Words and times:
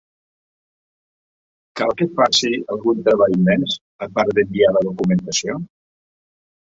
Cal 1.81 1.93
que 1.99 2.07
faci 2.19 2.51
algun 2.75 3.03
treball 3.09 3.37
més, 3.51 3.79
a 4.07 4.09
part 4.17 4.35
d'enviar 4.41 4.73
la 4.79 4.83
documentació? 4.89 5.61